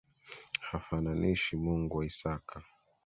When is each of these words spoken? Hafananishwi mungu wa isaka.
Hafananishwi 0.67 1.53
mungu 1.63 1.97
wa 1.97 2.05
isaka. 2.11 2.57